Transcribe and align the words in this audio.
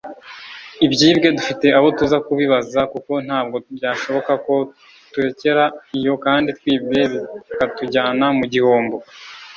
“Ibyibwe 0.85 1.27
dufite 1.37 1.67
abo 1.77 1.87
tuza 1.97 2.17
kubibaza 2.25 2.81
kuko 2.93 3.11
ntabwo 3.27 3.55
byashoboka 3.77 4.33
ko 4.45 4.55
turekera 5.11 5.63
iyo 5.99 6.13
kandi 6.25 6.49
twibwe 6.57 6.99
bikatujyana 7.11 8.25
mu 8.37 8.45
gihombo” 8.53 8.97